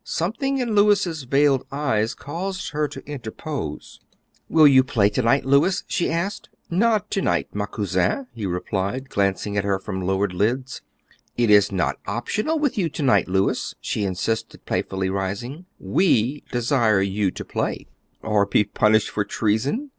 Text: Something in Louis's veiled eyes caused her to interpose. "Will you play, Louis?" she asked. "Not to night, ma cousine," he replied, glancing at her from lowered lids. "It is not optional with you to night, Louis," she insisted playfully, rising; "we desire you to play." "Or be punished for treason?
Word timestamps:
Something 0.03 0.57
in 0.57 0.73
Louis's 0.73 1.25
veiled 1.25 1.63
eyes 1.71 2.15
caused 2.15 2.71
her 2.71 2.87
to 2.87 3.05
interpose. 3.07 3.99
"Will 4.49 4.67
you 4.67 4.83
play, 4.83 5.11
Louis?" 5.11 5.83
she 5.85 6.09
asked. 6.09 6.49
"Not 6.71 7.11
to 7.11 7.21
night, 7.21 7.49
ma 7.53 7.67
cousine," 7.67 8.25
he 8.33 8.47
replied, 8.47 9.09
glancing 9.11 9.57
at 9.57 9.63
her 9.63 9.77
from 9.77 10.01
lowered 10.01 10.33
lids. 10.33 10.81
"It 11.37 11.51
is 11.51 11.71
not 11.71 11.99
optional 12.07 12.57
with 12.57 12.79
you 12.79 12.89
to 12.89 13.03
night, 13.03 13.27
Louis," 13.27 13.75
she 13.79 14.03
insisted 14.03 14.65
playfully, 14.65 15.11
rising; 15.11 15.67
"we 15.77 16.45
desire 16.51 17.01
you 17.03 17.29
to 17.29 17.45
play." 17.45 17.85
"Or 18.23 18.47
be 18.47 18.63
punished 18.63 19.11
for 19.11 19.23
treason? 19.23 19.89